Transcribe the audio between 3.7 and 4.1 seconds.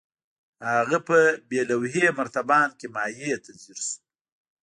شو.